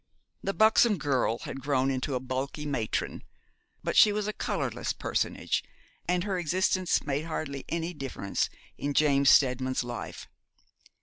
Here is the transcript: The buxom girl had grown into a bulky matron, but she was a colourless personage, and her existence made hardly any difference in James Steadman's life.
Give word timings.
The 0.41 0.55
buxom 0.55 0.97
girl 0.97 1.37
had 1.43 1.61
grown 1.61 1.91
into 1.91 2.15
a 2.15 2.19
bulky 2.19 2.65
matron, 2.65 3.21
but 3.83 3.95
she 3.95 4.11
was 4.11 4.25
a 4.27 4.33
colourless 4.33 4.93
personage, 4.93 5.63
and 6.07 6.23
her 6.23 6.39
existence 6.39 7.03
made 7.05 7.25
hardly 7.25 7.65
any 7.69 7.93
difference 7.93 8.49
in 8.79 8.95
James 8.95 9.29
Steadman's 9.29 9.83
life. 9.83 10.27